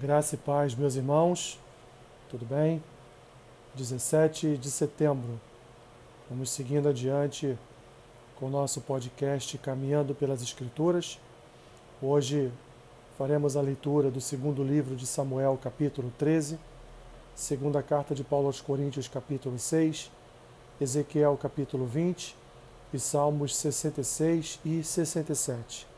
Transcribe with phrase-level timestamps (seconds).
[0.00, 1.58] Graça e paz, meus irmãos,
[2.30, 2.80] tudo bem?
[3.74, 5.40] 17 de setembro,
[6.30, 7.58] vamos seguindo adiante
[8.36, 11.18] com o nosso podcast Caminhando pelas Escrituras.
[12.00, 12.52] Hoje
[13.18, 16.60] faremos a leitura do segundo livro de Samuel, capítulo 13,
[17.34, 20.12] segunda carta de Paulo aos Coríntios, capítulo 6,
[20.80, 22.36] Ezequiel, capítulo 20
[22.94, 25.88] e Salmos 66 e 67.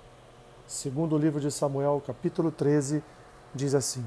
[0.67, 3.03] Segundo livro de Samuel, capítulo 13,
[3.55, 4.05] diz assim: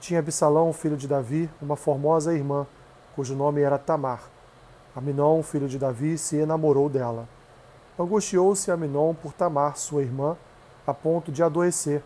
[0.00, 2.66] Tinha Absalão, filho de Davi, uma formosa irmã,
[3.14, 4.22] cujo nome era Tamar.
[4.94, 7.28] Aminon, filho de Davi, se enamorou dela.
[7.98, 10.36] Angustiou-se Aminon por Tamar, sua irmã,
[10.86, 12.02] a ponto de adoecer,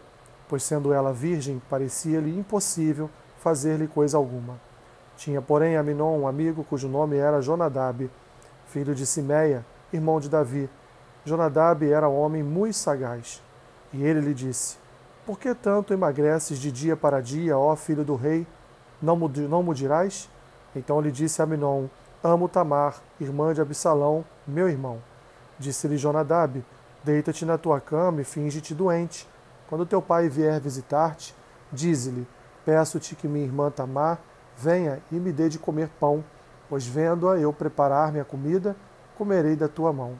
[0.48, 4.60] pois sendo ela virgem, parecia-lhe impossível fazer-lhe coisa alguma.
[5.16, 8.10] Tinha, porém, Aminon um amigo cujo nome era Jonadab,
[8.66, 10.68] filho de Simeia, irmão de Davi.
[11.24, 13.42] Jonadab era um homem muito sagaz.
[13.92, 14.81] E ele lhe disse:
[15.24, 18.46] por que tanto emagreces de dia para dia, ó filho do rei?
[19.00, 20.28] Não, não me dirás?
[20.74, 21.86] Então lhe disse Aminon:
[22.22, 24.98] Amo Tamar, irmã de Absalão, meu irmão.
[25.58, 26.64] Disse-lhe Jonadab:
[27.04, 29.28] Deita-te na tua cama e finge-te doente.
[29.68, 31.34] Quando teu pai vier visitar-te,
[31.72, 32.26] dize-lhe:
[32.64, 34.20] Peço-te que minha irmã Tamar
[34.56, 36.24] venha e me dê de comer pão,
[36.68, 38.76] pois vendo-a eu preparar minha comida,
[39.16, 40.18] comerei da tua mão.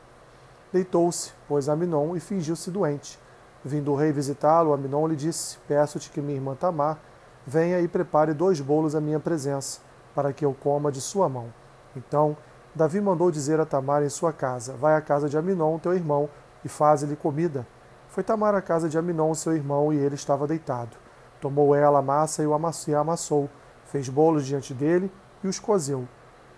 [0.73, 3.22] Deitou-se, pois Aminon, e fingiu-se doente.
[3.65, 6.99] Vindo o rei visitá-lo, Aminon lhe disse: Peço-te que minha irmã Tamar
[7.47, 9.81] venha e prepare dois bolos à minha presença,
[10.15, 11.53] para que eu coma de sua mão.
[11.97, 12.37] Então
[12.75, 16.29] Davi mandou dizer a Tamar em sua casa: Vai à casa de Aminon, teu irmão,
[16.65, 17.67] e faze-lhe comida.
[18.09, 20.97] Foi Tamar à casa de Aminon, seu irmão, e ele estava deitado.
[21.41, 23.49] Tomou ela a massa e o amassou,
[23.87, 25.11] fez bolos diante dele
[25.45, 26.07] e os cozeu.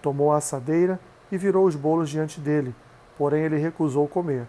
[0.00, 1.00] Tomou a assadeira
[1.32, 2.74] e virou os bolos diante dele,
[3.16, 4.46] porém ele recusou comer.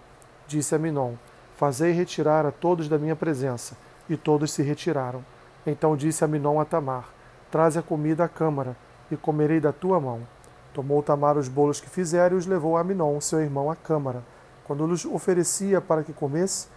[0.48, 1.16] Disse Aminon:
[1.56, 3.78] Fazei retirar a todos da minha presença.
[4.10, 5.24] E todos se retiraram.
[5.66, 7.10] Então disse Aminon a Tamar:
[7.50, 8.76] Traze a comida à câmara,
[9.10, 10.22] e comerei da tua mão.
[10.74, 14.22] Tomou Tamar os bolos que fizera e os levou a Aminon, seu irmão, à câmara.
[14.66, 16.68] Quando lhes oferecia para que comesse,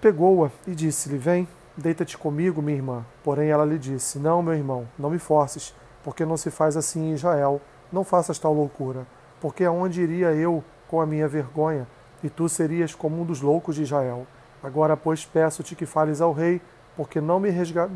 [0.00, 3.04] pegou-a e disse-lhe: Vem, deita-te comigo, minha irmã.
[3.24, 5.74] Porém ela lhe disse: Não, meu irmão, não me forces,
[6.04, 7.60] porque não se faz assim em Israel.
[7.92, 9.06] Não faças tal loucura,
[9.40, 11.86] porque aonde iria eu com a minha vergonha?
[12.22, 14.26] E tu serias como um dos loucos de Israel.
[14.62, 16.60] Agora, pois, peço-te que fales ao rei,
[16.96, 17.50] porque não me,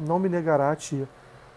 [0.07, 1.07] não me negará a ti.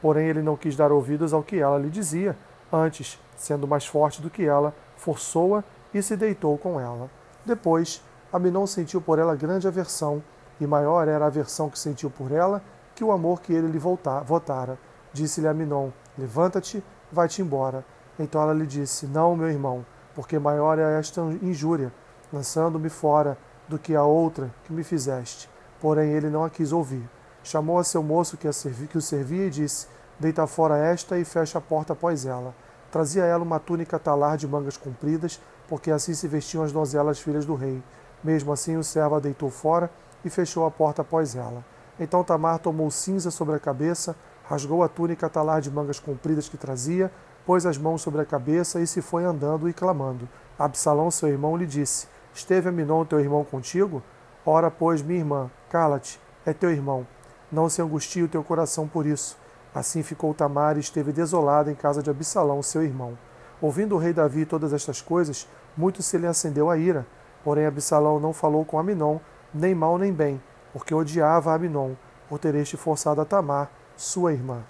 [0.01, 2.35] Porém, ele não quis dar ouvidos ao que ela lhe dizia.
[2.73, 7.09] Antes, sendo mais forte do que ela, forçou-a e se deitou com ela.
[7.45, 8.03] Depois,
[8.33, 10.23] Aminon sentiu por ela grande aversão,
[10.59, 12.61] e maior era a aversão que sentiu por ela
[12.95, 14.79] que o amor que ele lhe votara.
[15.13, 17.85] Disse-lhe Aminon: Levanta-te, vai-te embora.
[18.17, 21.91] Então ela lhe disse: Não, meu irmão, porque maior é esta injúria
[22.35, 23.37] lançando-me fora
[23.67, 25.49] do que a outra que me fizeste.
[25.79, 27.09] Porém ele não a quis ouvir.
[27.43, 29.87] Chamou a seu moço que, a servi, que o servia e disse:
[30.19, 32.53] Deita fora esta e fecha a porta após ela.
[32.91, 37.45] Trazia ela uma túnica talar de mangas compridas, porque assim se vestiam as donzelas filhas
[37.45, 37.81] do rei.
[38.23, 39.89] Mesmo assim o servo a deitou fora
[40.23, 41.63] e fechou a porta após ela.
[41.99, 46.57] Então Tamar tomou cinza sobre a cabeça, rasgou a túnica talar de mangas compridas que
[46.57, 47.11] trazia,
[47.45, 50.27] pôs as mãos sobre a cabeça e se foi andando e clamando.
[50.57, 54.03] Absalão, seu irmão, lhe disse: Esteve Aminon, teu irmão, contigo?
[54.45, 57.07] Ora, pois, minha irmã, cala-te, é teu irmão.
[57.49, 59.37] Não se angustie o teu coração por isso.
[59.73, 63.17] Assim ficou Tamar e esteve desolada em casa de Absalão, seu irmão.
[63.61, 65.47] Ouvindo o rei Davi todas estas coisas,
[65.77, 67.07] muito se lhe acendeu a ira.
[67.41, 69.17] Porém, Absalão não falou com Aminon,
[69.53, 71.93] nem mal nem bem, porque odiava Aminon,
[72.27, 74.61] por ter este forçado a Tamar, sua irmã.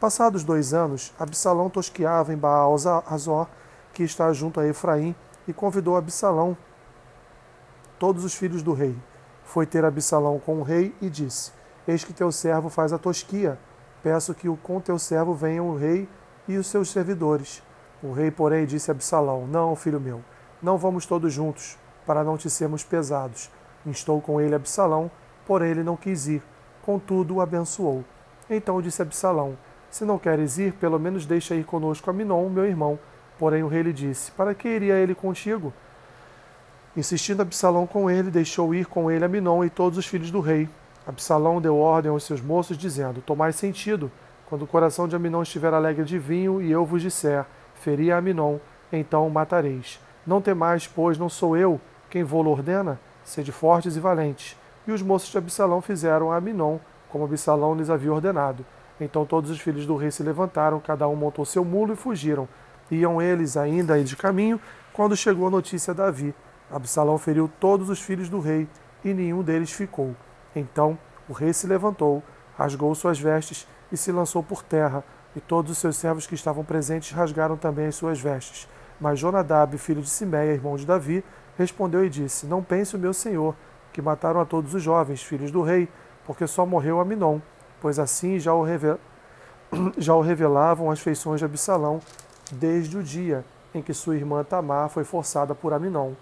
[0.00, 2.74] Passados dois anos, Absalão tosqueava em Baal
[3.06, 3.46] Azor,
[3.92, 5.14] que está junto a Efraim,
[5.46, 6.56] e convidou Absalão
[8.00, 8.96] todos os filhos do rei.
[9.44, 11.52] Foi ter Absalão com o rei e disse:
[11.86, 13.58] Eis que teu servo faz a tosquia.
[14.02, 16.08] Peço que com teu servo venham o rei
[16.48, 17.62] e os seus servidores.
[18.02, 20.22] O rei, porém, disse a Absalão: Não, filho meu,
[20.62, 23.50] não vamos todos juntos, para não te sermos pesados.
[23.84, 25.10] Instou com ele Absalão,
[25.46, 26.42] porém ele não quis ir.
[26.82, 28.02] Contudo, o abençoou.
[28.48, 29.58] Então disse Absalão:
[29.90, 32.98] Se não queres ir, pelo menos deixa ir conosco Aminon, meu irmão.
[33.38, 35.70] Porém o rei lhe disse: Para que iria ele contigo?
[36.96, 40.68] Insistindo Absalão com ele, deixou ir com ele Aminon e todos os filhos do rei.
[41.06, 44.10] Absalão deu ordem aos seus moços, dizendo: Tomai sentido,
[44.48, 47.44] quando o coração de Aminon estiver alegre de vinho, e eu vos disser:
[47.74, 48.58] Feri a Aminon,
[48.92, 50.00] então o matareis.
[50.26, 52.98] Não temais, pois não sou eu quem vou-lo ordena?
[53.22, 54.56] Sede fortes e valentes.
[54.86, 56.78] E os moços de Absalão fizeram a Aminon,
[57.08, 58.66] como Absalão lhes havia ordenado.
[59.00, 62.48] Então todos os filhos do rei se levantaram, cada um montou seu mulo e fugiram.
[62.90, 64.60] Iam eles ainda de caminho,
[64.92, 66.34] quando chegou a notícia a Davi.
[66.70, 68.68] Absalão feriu todos os filhos do rei
[69.04, 70.14] e nenhum deles ficou.
[70.54, 72.22] Então o rei se levantou,
[72.56, 76.64] rasgou suas vestes e se lançou por terra, e todos os seus servos que estavam
[76.64, 78.68] presentes rasgaram também as suas vestes.
[79.00, 81.24] Mas Jonadab, filho de Simeia, irmão de Davi,
[81.56, 83.54] respondeu e disse: Não pense o meu senhor,
[83.92, 85.88] que mataram a todos os jovens, filhos do rei,
[86.26, 87.38] porque só morreu Aminon,
[87.80, 88.98] pois assim já o, revel...
[89.96, 92.00] já o revelavam as feições de Absalão
[92.52, 93.44] desde o dia
[93.74, 96.12] em que sua irmã Tamar foi forçada por Aminon.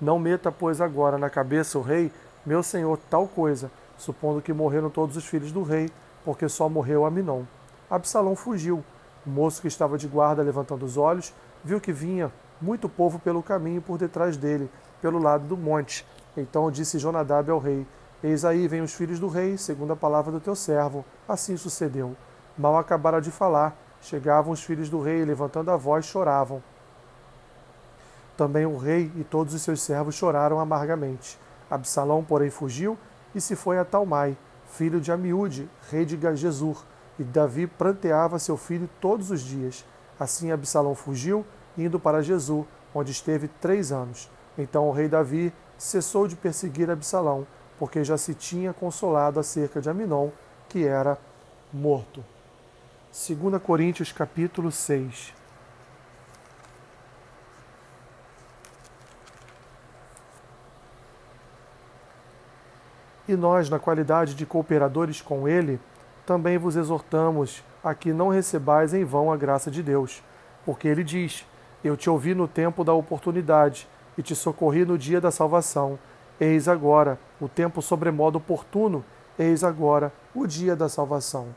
[0.00, 2.12] Não meta, pois, agora na cabeça o rei,
[2.44, 5.90] meu senhor, tal coisa, supondo que morreram todos os filhos do rei,
[6.24, 7.44] porque só morreu Aminon.
[7.90, 8.84] Absalão fugiu.
[9.26, 11.32] O moço que estava de guarda, levantando os olhos,
[11.64, 14.70] viu que vinha muito povo pelo caminho por detrás dele,
[15.00, 16.06] pelo lado do monte.
[16.36, 17.86] Então disse Jonadab ao rei:
[18.22, 21.04] Eis aí vêm os filhos do rei, segundo a palavra do teu servo.
[21.28, 22.16] Assim sucedeu.
[22.56, 26.62] Mal acabara de falar, chegavam os filhos do rei, levantando a voz, choravam.
[28.36, 31.38] Também o rei e todos os seus servos choraram amargamente.
[31.70, 32.98] Absalão, porém, fugiu
[33.34, 34.36] e se foi a Talmai,
[34.66, 36.84] filho de Amiúde, rei de Gajesur,
[37.18, 39.84] e Davi pranteava seu filho todos os dias.
[40.20, 41.44] Assim Absalão fugiu,
[41.76, 44.30] indo para Jesus, onde esteve três anos.
[44.56, 47.46] Então o rei Davi cessou de perseguir Absalão,
[47.78, 50.30] porque já se tinha consolado acerca de Aminon,
[50.68, 51.18] que era
[51.72, 52.24] morto.
[53.12, 55.32] 2 Coríntios capítulo 6
[63.28, 65.80] E nós, na qualidade de cooperadores com ele,
[66.24, 70.22] também vos exortamos a que não recebais em vão a graça de Deus,
[70.64, 71.44] porque ele diz:
[71.82, 75.98] Eu te ouvi no tempo da oportunidade e te socorri no dia da salvação.
[76.38, 79.04] Eis agora o tempo sobremodo oportuno,
[79.38, 81.48] eis agora o dia da salvação.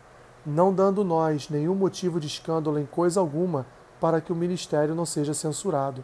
[0.46, 3.66] Não dando nós nenhum motivo de escândalo em coisa alguma,
[4.00, 6.04] para que o ministério não seja censurado.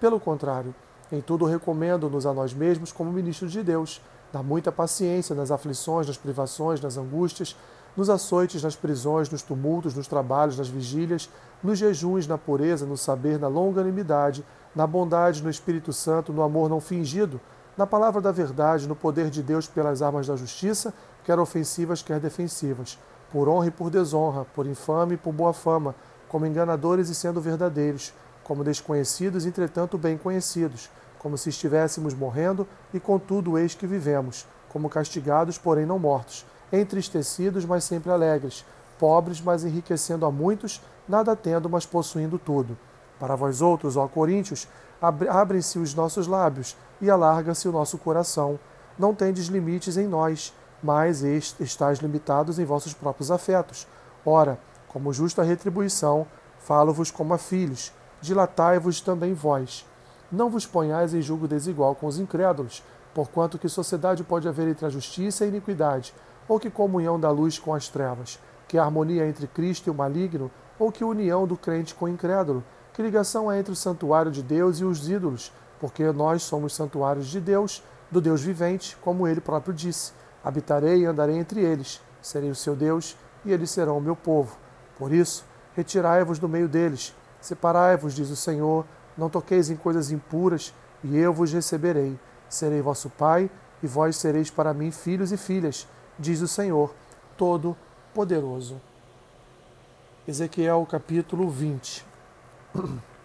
[0.00, 0.74] Pelo contrário,
[1.10, 4.02] em tudo recomendo-nos a nós mesmos como ministros de Deus
[4.32, 7.56] Dá muita paciência nas aflições, nas privações, nas angústias,
[7.96, 11.30] nos açoites, nas prisões, nos tumultos, nos trabalhos, nas vigílias,
[11.62, 14.44] nos jejuns, na pureza, no saber, na longanimidade,
[14.74, 17.40] na bondade, no Espírito Santo, no amor não fingido,
[17.76, 20.92] na palavra da verdade, no poder de Deus pelas armas da justiça,
[21.24, 22.98] quer ofensivas, quer defensivas,
[23.30, 25.94] por honra e por desonra, por infame e por boa fama,
[26.28, 28.12] como enganadores e sendo verdadeiros,
[28.44, 30.90] como desconhecidos, entretanto bem conhecidos
[31.26, 37.64] como se estivéssemos morrendo, e contudo eis que vivemos, como castigados, porém não mortos, entristecidos,
[37.64, 38.64] mas sempre alegres,
[38.96, 42.78] pobres, mas enriquecendo a muitos, nada tendo, mas possuindo tudo.
[43.18, 44.68] Para vós outros, ó Coríntios,
[45.28, 48.56] abrem-se os nossos lábios e alarga-se o nosso coração.
[48.96, 53.84] Não tendes limites em nós, mas estáis limitados em vossos próprios afetos.
[54.24, 56.24] Ora, como justa retribuição,
[56.60, 59.84] falo-vos como a filhos, dilatai-vos também vós.
[60.30, 62.82] Não vos ponhais em julgo desigual com os incrédulos,
[63.14, 66.12] porquanto que sociedade pode haver entre a justiça e a iniquidade,
[66.48, 68.38] ou que comunhão da luz com as trevas,
[68.68, 72.62] que harmonia entre Cristo e o maligno, ou que união do crente com o incrédulo,
[72.92, 77.26] que ligação há entre o santuário de Deus e os ídolos, porque nós somos santuários
[77.26, 80.12] de Deus, do Deus vivente, como ele próprio disse:
[80.42, 84.56] Habitarei e andarei entre eles, serei o seu Deus, e eles serão o meu povo.
[84.98, 85.44] Por isso,
[85.74, 88.84] retirai-vos do meio deles, separai-vos, diz o Senhor,
[89.16, 92.18] não toqueis em coisas impuras, e eu vos receberei.
[92.48, 93.50] Serei vosso pai,
[93.82, 95.86] e vós sereis para mim filhos e filhas,
[96.18, 96.94] diz o Senhor
[97.36, 98.80] Todo-Poderoso.
[100.26, 102.04] Ezequiel capítulo 20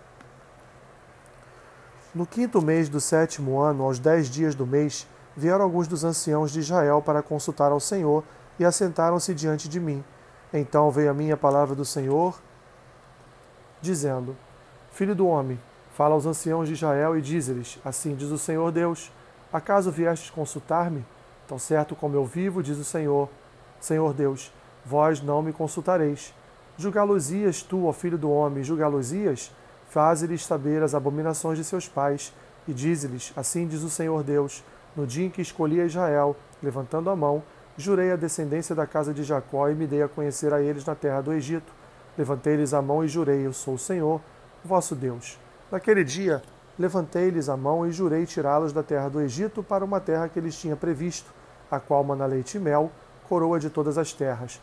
[2.13, 6.51] No quinto mês do sétimo ano, aos dez dias do mês, vieram alguns dos anciãos
[6.51, 8.23] de Israel para consultar ao Senhor
[8.59, 10.03] e assentaram-se diante de mim.
[10.53, 12.37] Então veio a mim a palavra do Senhor,
[13.81, 14.35] dizendo:
[14.91, 15.57] Filho do homem,
[16.01, 19.11] Fala aos anciãos de Israel e diz-lhes: Assim diz o Senhor Deus:
[19.53, 21.05] Acaso viestes consultar-me?
[21.47, 23.29] Tão certo como eu vivo, diz o Senhor,
[23.79, 24.51] Senhor Deus,
[24.83, 26.33] vós não me consultareis.
[26.75, 29.51] Julgá-los-ias tu, ó filho do homem, julgá-los-ias?
[29.91, 32.33] Faze-lhes saber as abominações de seus pais,
[32.67, 34.63] e dize-lhes: Assim diz o Senhor Deus:
[34.95, 37.43] No dia em que escolhi a Israel, levantando a mão,
[37.77, 40.95] jurei a descendência da casa de Jacó e me dei a conhecer a eles na
[40.95, 41.71] terra do Egito.
[42.17, 44.19] Levantei-lhes a mão e jurei: Eu sou o Senhor,
[44.65, 45.37] vosso Deus.
[45.71, 46.41] Naquele dia,
[46.77, 50.59] levantei-lhes a mão e jurei tirá-los da terra do Egito para uma terra que eles
[50.59, 51.31] tinha previsto,
[51.69, 52.91] a qual mana leite e mel,
[53.29, 54.59] coroa de todas as terras.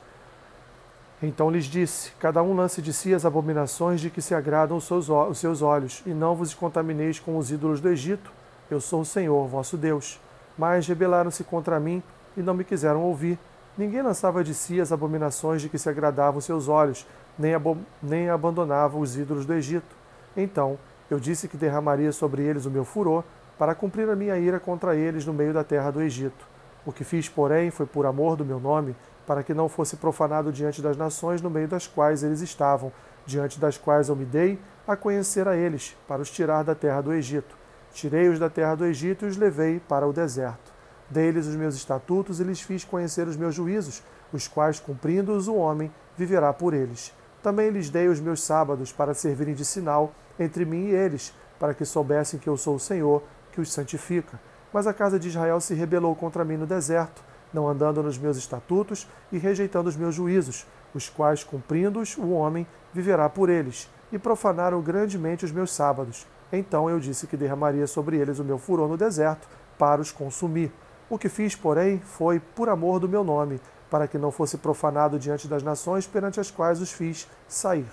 [1.23, 4.85] Então lhes disse: Cada um lance de si as abominações de que se agradam os
[4.85, 8.31] seus, os seus olhos, e não vos contamineis com os ídolos do Egito.
[8.71, 10.21] Eu sou o Senhor, vosso Deus.
[10.59, 12.03] Mas rebelaram-se contra mim
[12.37, 13.39] e não me quiseram ouvir.
[13.79, 17.07] Ninguém lançava de si as abominações de que se agradavam os seus olhos,
[17.39, 17.55] nem,
[18.03, 19.97] nem abandonava os ídolos do Egito.
[20.37, 20.79] Então
[21.11, 23.25] eu disse que derramaria sobre eles o meu furor,
[23.59, 26.47] para cumprir a minha ira contra eles no meio da terra do Egito.
[26.87, 28.95] O que fiz, porém, foi por amor do meu nome,
[29.27, 32.93] para que não fosse profanado diante das nações no meio das quais eles estavam,
[33.27, 37.03] diante das quais eu me dei a conhecer a eles, para os tirar da terra
[37.03, 37.57] do Egito.
[37.93, 40.73] Tirei-os da terra do Egito e os levei para o deserto.
[41.11, 45.57] Dei-lhes os meus estatutos e lhes fiz conhecer os meus juízos, os quais, cumprindo-os, o
[45.57, 47.13] homem viverá por eles.
[47.43, 51.75] Também lhes dei os meus sábados para servirem de sinal entre mim e eles, para
[51.75, 54.41] que soubessem que eu sou o Senhor, que os santifica.
[54.73, 58.37] Mas a casa de Israel se rebelou contra mim no deserto, não andando nos meus
[58.37, 64.19] estatutos e rejeitando os meus juízos, os quais, cumprindo-os, o homem viverá por eles e
[64.19, 66.27] profanaram grandemente os meus sábados.
[66.53, 70.73] Então eu disse que derramaria sobre eles o meu furor no deserto para os consumir.
[71.09, 75.19] O que fiz, porém, foi por amor do meu nome, para que não fosse profanado
[75.19, 77.87] diante das nações perante as quais os fiz sair.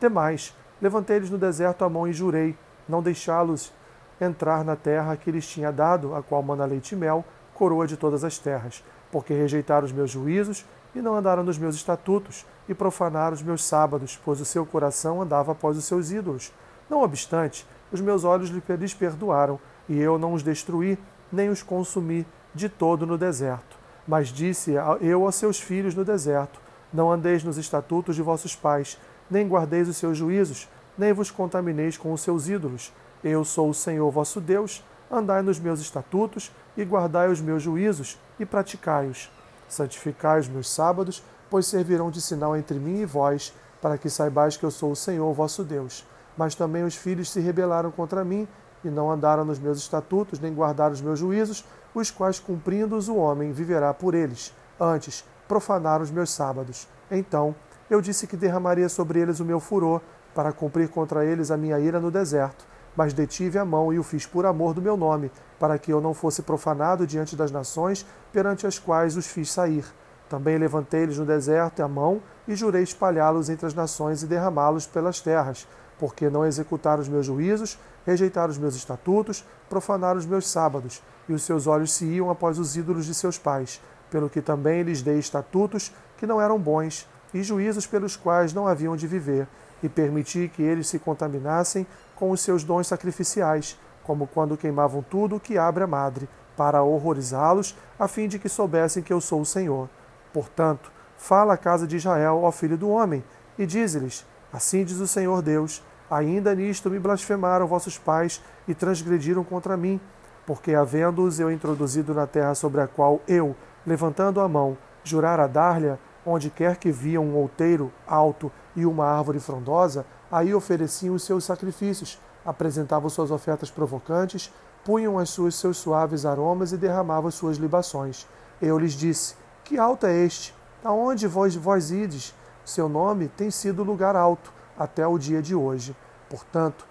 [0.00, 2.56] Demais, levantei-lhes no deserto a mão e jurei
[2.88, 3.72] não deixá-los
[4.20, 7.24] entrar na terra que lhes tinha dado, a qual mana leite e mel,
[7.54, 11.74] coroa de todas as terras, porque rejeitaram os meus juízos e não andaram nos meus
[11.74, 16.52] estatutos, e profanaram os meus sábados, pois o seu coração andava após os seus ídolos.
[16.88, 19.58] Não obstante, os meus olhos lhes perdoaram,
[19.88, 20.98] e eu não os destruí,
[21.32, 23.78] nem os consumi de todo no deserto.
[24.06, 26.60] Mas disse eu a seus filhos no deserto:
[26.92, 28.98] Não andeis nos estatutos de vossos pais,
[29.32, 32.92] nem guardeis os seus juízos, nem vos contamineis com os seus ídolos.
[33.24, 38.18] Eu sou o Senhor vosso Deus, andai nos meus estatutos e guardai os meus juízos
[38.38, 39.30] e praticai-os.
[39.68, 44.56] Santificai os meus sábados, pois servirão de sinal entre mim e vós, para que saibais
[44.56, 46.06] que eu sou o Senhor vosso Deus.
[46.36, 48.46] Mas também os filhos se rebelaram contra mim,
[48.84, 53.16] e não andaram nos meus estatutos, nem guardaram os meus juízos, os quais, cumprindo-os, o
[53.16, 54.52] homem viverá por eles.
[54.78, 56.88] Antes, profanaram os meus sábados.
[57.10, 57.54] Então,
[57.92, 60.00] eu disse que derramaria sobre eles o meu furor,
[60.34, 62.64] para cumprir contra eles a minha ira no deserto.
[62.96, 66.00] Mas detive a mão e o fiz por amor do meu nome, para que eu
[66.00, 69.84] não fosse profanado diante das nações perante as quais os fiz sair.
[70.26, 75.20] Também levantei-lhes no deserto a mão e jurei espalhá-los entre as nações e derramá-los pelas
[75.20, 75.68] terras,
[75.98, 81.34] porque não executaram os meus juízos, rejeitaram os meus estatutos, profanaram os meus sábados, e
[81.34, 85.02] os seus olhos se iam após os ídolos de seus pais, pelo que também lhes
[85.02, 89.46] dei estatutos que não eram bons, e juízos pelos quais não haviam de viver,
[89.82, 95.36] e permiti que eles se contaminassem com os seus dons sacrificiais, como quando queimavam tudo
[95.36, 99.40] o que abre a madre, para horrorizá-los, a fim de que soubessem que eu sou
[99.40, 99.88] o Senhor.
[100.32, 103.24] Portanto, fala à casa de Israel, ó filho do homem,
[103.58, 109.42] e dize-lhes: Assim diz o Senhor Deus: Ainda nisto me blasfemaram vossos pais e transgrediram
[109.42, 110.00] contra mim,
[110.46, 115.96] porque, havendo-os eu introduzido na terra sobre a qual eu, levantando a mão, jurara dar-lhe,
[116.24, 121.44] onde quer que viam um outeiro alto e uma árvore frondosa, aí ofereciam os seus
[121.44, 124.52] sacrifícios, apresentavam suas ofertas provocantes,
[124.84, 128.26] punham as suas seus suaves aromas e derramavam as suas libações.
[128.60, 130.54] Eu lhes disse: Que alto é este?
[130.84, 132.34] Aonde vós, vós ides?
[132.64, 135.96] Seu nome tem sido lugar alto até o dia de hoje.
[136.28, 136.86] Portanto,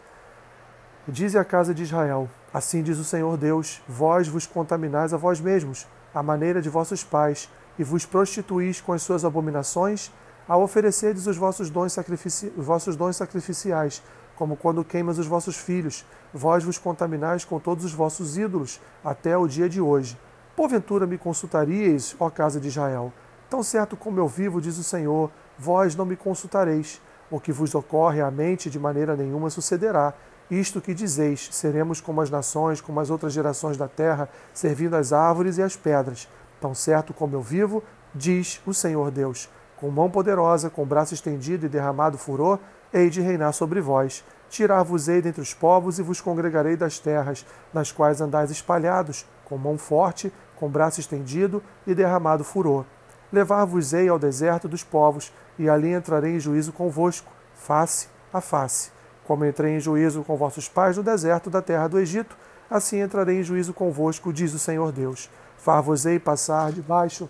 [1.08, 5.40] dize a casa de Israel: Assim diz o Senhor Deus: Vós vos contaminais a vós
[5.40, 7.50] mesmos, à maneira de vossos pais,
[7.82, 10.12] e vos prostituís com as suas abominações,
[10.48, 14.04] ao oferecerdes os vossos dons, sacrifici os vossos dons sacrificiais,
[14.36, 19.36] como quando queimas os vossos filhos, vós vos contaminais com todos os vossos ídolos, até
[19.36, 20.16] o dia de hoje.
[20.56, 23.12] Porventura me consultaríeis, ó casa de Israel?
[23.50, 27.02] Tão certo como eu vivo, diz o Senhor, vós não me consultareis.
[27.32, 30.14] O que vos ocorre à mente de maneira nenhuma sucederá.
[30.52, 35.12] Isto que dizeis, seremos como as nações, como as outras gerações da terra, servindo as
[35.12, 36.28] árvores e as pedras.
[36.62, 39.50] Tão certo como eu vivo, diz o Senhor Deus.
[39.78, 42.60] Com mão poderosa, com braço estendido e derramado furor,
[42.94, 44.24] hei de reinar sobre vós.
[44.48, 49.76] Tirar-vos-ei dentre os povos e vos congregarei das terras, nas quais andais espalhados, com mão
[49.76, 52.86] forte, com braço estendido e derramado furor.
[53.34, 58.92] Levar-vos-ei ao deserto dos povos, e ali entrarei em juízo convosco, face a face.
[59.26, 62.38] Como entrei em juízo com vossos pais no deserto da terra do Egito,
[62.70, 65.30] assim entrarei em juízo convosco, diz o Senhor Deus.
[65.62, 67.30] Far-vos-ei passar debaixo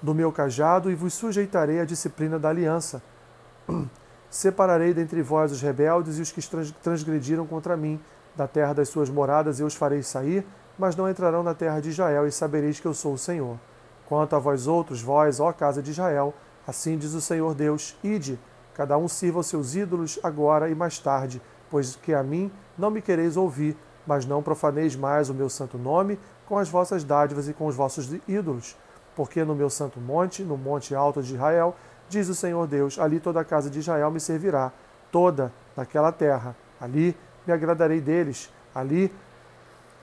[0.00, 3.02] do meu cajado e vos sujeitarei à disciplina da aliança.
[4.30, 6.40] Separarei dentre vós os rebeldes e os que
[6.82, 8.00] transgrediram contra mim.
[8.34, 10.46] Da terra das suas moradas eu os farei sair,
[10.78, 13.58] mas não entrarão na terra de Israel, e sabereis que eu sou o Senhor.
[14.06, 16.32] Quanto a vós outros, vós, ó casa de Israel,
[16.66, 18.40] assim diz o Senhor Deus: Ide,
[18.72, 22.90] cada um sirva os seus ídolos agora e mais tarde, pois que a mim não
[22.90, 23.76] me quereis ouvir,
[24.06, 27.74] mas não profaneis mais o meu santo nome com as vossas dádivas e com os
[27.74, 28.76] vossos ídolos.
[29.14, 31.76] Porque no meu santo monte, no monte alto de Israel,
[32.08, 34.72] diz o Senhor Deus: ali toda a casa de Israel me servirá,
[35.10, 36.56] toda naquela terra.
[36.80, 37.16] Ali
[37.46, 39.12] me agradarei deles, ali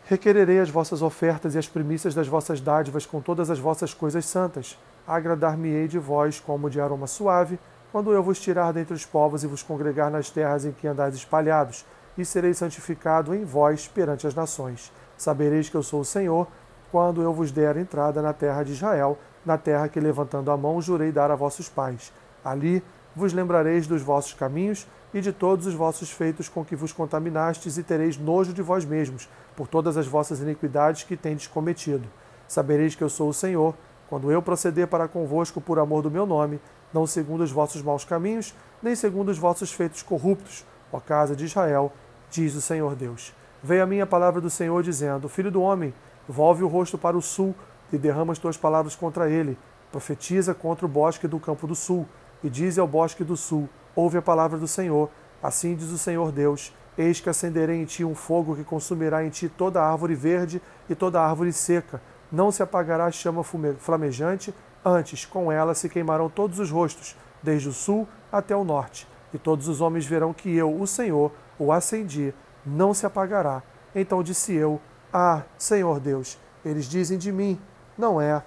[0.10, 4.26] Requererei as vossas ofertas e as primícias das vossas dádivas com todas as vossas coisas
[4.26, 4.76] santas.
[5.08, 7.60] Agradar-me-ei de vós como de aroma suave,
[7.92, 11.14] quando eu vos tirar dentre os povos e vos congregar nas terras em que andais
[11.14, 11.86] espalhados,
[12.22, 14.92] e serei santificado em vós perante as nações.
[15.18, 16.48] Sabereis que eu sou o Senhor,
[16.92, 20.82] quando eu vos der entrada na terra de Israel, na terra que levantando a mão
[20.82, 22.12] jurei dar a vossos pais.
[22.44, 22.84] Ali
[23.16, 27.78] vos lembrareis dos vossos caminhos e de todos os vossos feitos com que vos contaminastes,
[27.78, 32.08] e tereis nojo de vós mesmos, por todas as vossas iniquidades que tendes cometido.
[32.48, 33.74] Sabereis que eu sou o Senhor,
[34.08, 36.60] quando eu proceder para convosco por amor do meu nome,
[36.94, 41.46] não segundo os vossos maus caminhos, nem segundo os vossos feitos corruptos, ó casa de
[41.46, 41.92] Israel,
[42.30, 43.34] diz o Senhor Deus.
[43.62, 45.94] Veio a minha palavra do Senhor dizendo: Filho do homem,
[46.28, 47.54] volve o rosto para o sul
[47.92, 49.58] e derrama as tuas palavras contra ele.
[49.92, 52.08] Profetiza contra o bosque do campo do sul
[52.44, 55.10] e dize ao bosque do sul: Ouve a palavra do Senhor.
[55.42, 59.30] Assim diz o Senhor Deus: Eis que acenderei em ti um fogo que consumirá em
[59.30, 62.02] ti toda árvore verde e toda árvore seca.
[62.32, 64.54] Não se apagará a chama flamejante,
[64.86, 69.08] antes com ela se queimarão todos os rostos, desde o sul até o norte.
[69.34, 72.34] E todos os homens verão que eu, o Senhor, o acendi,
[72.66, 73.62] não se apagará.
[73.94, 74.82] Então disse eu:
[75.14, 77.60] Ah, Senhor Deus, eles dizem de mim,
[77.98, 78.42] não é,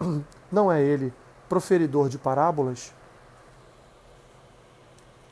[0.50, 1.14] não é ele
[1.48, 2.92] proferidor de parábolas?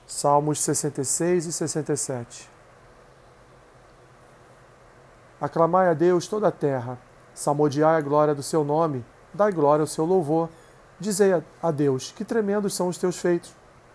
[0.06, 2.50] Salmos 66 e 67.
[5.40, 6.98] Aclamai a Deus toda a terra,
[7.34, 10.48] salmodiai a glória do seu nome, dai glória ao seu louvor.
[11.00, 13.52] Dizei a Deus: que tremendos são os teus feitos.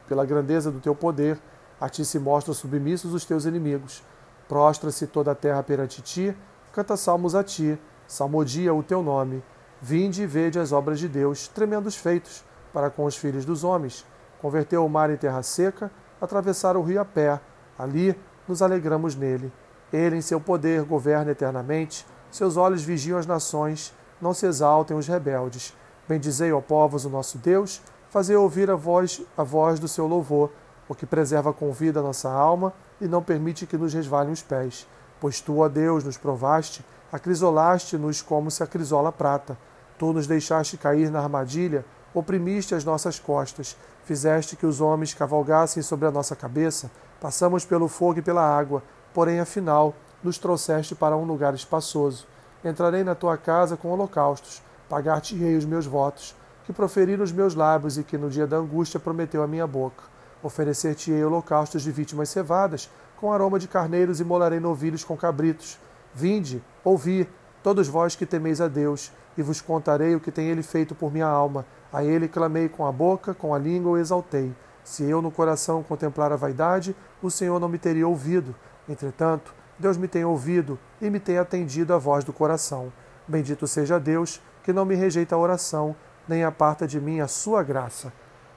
[0.07, 1.39] Pela grandeza do teu poder,
[1.79, 4.03] a ti se mostram submissos os teus inimigos.
[4.47, 6.35] Prostra-se toda a terra perante ti,
[6.73, 9.43] canta salmos a ti, salmodia o teu nome.
[9.81, 12.43] Vinde e vede as obras de Deus, tremendos feitos,
[12.73, 14.05] para com os filhos dos homens.
[14.41, 17.39] Converteu o mar em terra seca, atravessaram o rio a pé.
[17.77, 18.17] Ali
[18.47, 19.51] nos alegramos nele.
[19.91, 22.05] Ele, em seu poder, governa eternamente.
[22.29, 23.93] Seus olhos vigiam as nações.
[24.21, 25.73] Não se exaltem os rebeldes.
[26.07, 27.81] Bendizei, ó povos, o nosso Deus.
[28.09, 30.51] Fazei ouvir a voz, a voz do seu louvor,
[30.89, 34.41] o que preserva com vida a nossa alma e não permite que nos resvalem os
[34.41, 34.87] pés.
[35.21, 39.55] Pois tu, ó Deus, nos provaste, acrisolaste-nos como se acrisola prata.
[39.99, 45.83] Tu nos deixaste cair na armadilha, oprimiste as nossas costas, fizeste que os homens cavalgassem
[45.83, 46.89] sobre a nossa cabeça,
[47.21, 48.81] passamos pelo fogo e pela água,
[49.13, 52.25] porém afinal nos trouxeste para um lugar espaçoso.
[52.65, 57.97] Entrarei na tua casa com holocaustos, pagar-te-ei os meus votos, que proferiram os meus lábios
[57.97, 60.03] e que no dia da angústia prometeu a minha boca.
[60.41, 65.77] Oferecer-te-ei holocaustos de vítimas cevadas, com aroma de carneiros e molarei novilhos com cabritos.
[66.13, 67.29] Vinde, ouvi,
[67.61, 71.11] todos vós que temeis a Deus, e vos contarei o que tem ele feito por
[71.11, 71.65] minha alma.
[71.91, 74.53] A ele clamei com a boca, com a língua o exaltei.
[74.83, 78.55] Se eu no coração contemplar a vaidade, o Senhor não me teria ouvido.
[78.87, 82.91] Entretanto, Deus me tem ouvido e me tem atendido a voz do coração.
[83.27, 85.95] Bendito seja Deus, que não me rejeita a oração,
[86.27, 88.11] nem aparta de mim a sua graça.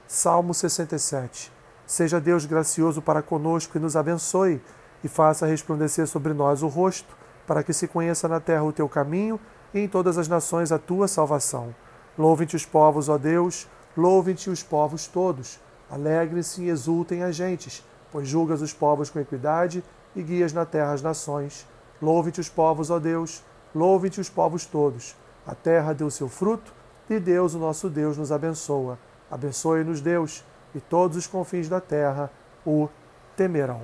[0.07, 1.52] Salmo 67.
[1.85, 4.61] Seja Deus gracioso para conosco e nos abençoe,
[5.03, 7.15] e faça resplandecer sobre nós o rosto,
[7.45, 9.39] para que se conheça na terra o teu caminho
[9.73, 11.75] e em todas as nações a tua salvação.
[12.17, 13.67] Louvem-te os povos, ó Deus,
[13.97, 15.59] louvem-te os povos todos.
[15.89, 19.83] Alegrem-se e exultem as gentes, pois julgas os povos com equidade
[20.15, 21.67] e guias na terra as nações.
[22.01, 23.43] Louve-te os povos, ó Deus,
[23.75, 25.15] louvem-te os povos todos.
[25.45, 26.73] A terra deu seu fruto
[27.09, 28.97] e Deus, o nosso Deus, nos abençoa.
[29.29, 30.43] Abençoe-nos, Deus,
[30.75, 32.31] e todos os confins da terra
[32.65, 32.89] o
[33.35, 33.81] temerão.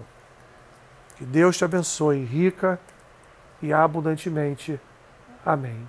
[1.18, 2.80] Que Deus te abençoe rica
[3.62, 4.80] e abundantemente.
[5.46, 5.88] Amém.